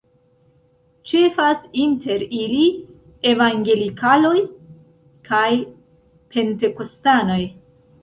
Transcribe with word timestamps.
Ĉefas 1.11 1.61
inter 1.81 2.23
ili 2.39 2.65
evangelikaloj 3.33 4.35
kaj 5.31 5.47
pentekostanoj. 6.35 7.43